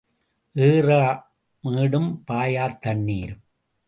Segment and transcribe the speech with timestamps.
[0.55, 1.03] ஏறா
[1.63, 3.43] மேடும் பாயாத் தண்ணீரும்.